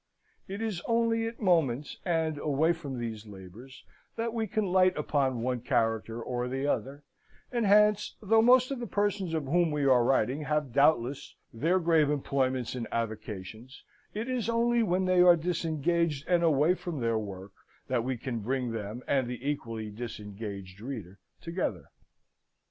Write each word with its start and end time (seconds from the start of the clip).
It 0.47 0.63
is 0.63 0.81
only 0.87 1.27
at 1.27 1.39
moments, 1.39 1.99
and 2.03 2.39
away 2.39 2.73
from 2.73 2.97
these 2.97 3.27
labours, 3.27 3.83
that 4.15 4.33
we 4.33 4.47
can 4.47 4.65
light 4.65 4.97
upon 4.97 5.43
one 5.43 5.59
character 5.61 6.19
or 6.19 6.47
the 6.47 6.65
other; 6.65 7.03
and 7.51 7.67
hence, 7.67 8.15
though 8.19 8.41
most 8.41 8.71
of 8.71 8.79
the 8.79 8.87
persons 8.87 9.35
of 9.35 9.45
whom 9.45 9.69
we 9.69 9.85
are 9.85 10.03
writing 10.03 10.41
have 10.45 10.73
doubtless 10.73 11.35
their 11.53 11.77
grave 11.77 12.09
employments 12.09 12.73
and 12.73 12.87
avocations, 12.91 13.83
it 14.15 14.27
is 14.27 14.49
only 14.49 14.81
when 14.81 15.05
they 15.05 15.21
are 15.21 15.35
disengaged 15.35 16.27
and 16.27 16.41
away 16.41 16.73
from 16.73 16.99
their 16.99 17.19
work, 17.19 17.51
that 17.87 18.03
we 18.03 18.17
can 18.17 18.39
bring 18.39 18.71
them 18.71 19.03
and 19.07 19.27
the 19.27 19.47
equally 19.47 19.91
disengaged 19.91 20.81
reader 20.81 21.19
together. 21.41 21.91